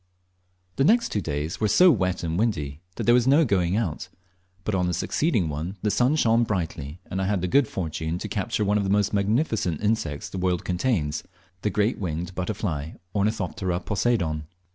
The 0.77 0.83
next 0.83 1.09
two 1.11 1.21
days 1.21 1.61
were 1.61 1.67
so 1.67 1.91
wet 1.91 2.23
and 2.23 2.35
windy 2.35 2.81
that 2.95 3.03
there 3.03 3.13
was 3.13 3.27
no 3.27 3.45
going 3.45 3.77
out; 3.77 4.09
but 4.63 4.73
on 4.73 4.87
the 4.87 4.95
succeeding 4.95 5.47
one 5.47 5.77
the 5.83 5.91
sun 5.91 6.15
shone 6.15 6.43
brightly, 6.43 6.99
and 7.05 7.21
I 7.21 7.27
had 7.27 7.41
the 7.43 7.47
good 7.47 7.67
fortune 7.67 8.17
to 8.17 8.27
capture 8.27 8.65
one 8.65 8.79
of 8.79 8.83
the 8.83 8.89
most 8.89 9.13
magnificent 9.13 9.79
insects 9.79 10.27
the 10.27 10.39
world 10.39 10.65
contains, 10.65 11.21
the 11.61 11.69
great 11.69 11.97
bird 11.97 12.01
winged 12.01 12.33
butterfly, 12.33 12.93
Ornithoptera 13.13 13.79
Poseidon. 13.81 14.47